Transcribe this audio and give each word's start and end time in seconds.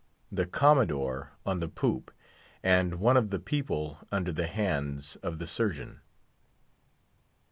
THE 0.31 0.47
COMMODORE 0.47 1.33
ON 1.45 1.59
THE 1.59 1.67
POOP, 1.67 2.09
AND 2.63 2.95
ONE 2.95 3.17
OF 3.17 3.29
"THE 3.29 3.37
PEOPLE" 3.37 3.99
UNDER 4.11 4.31
THE 4.31 4.47
HANDS 4.47 5.15
OF 5.17 5.37
THE 5.37 5.45
SURGEON. 5.45 6.01